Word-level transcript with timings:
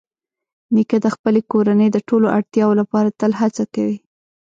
نیکه 0.73 0.97
د 1.05 1.07
خپلې 1.15 1.41
کورنۍ 1.51 1.89
د 1.93 1.97
ټولو 2.07 2.27
اړتیاوو 2.37 2.79
لپاره 2.81 3.15
تل 3.19 3.31
هڅه 3.41 3.63
کوي. 3.75 3.97